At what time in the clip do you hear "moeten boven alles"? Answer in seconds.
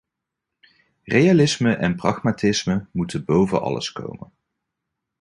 2.91-3.91